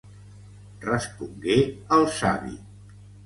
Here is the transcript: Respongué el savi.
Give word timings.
Respongué 0.85 1.59
el 1.99 2.07
savi. 2.17 2.57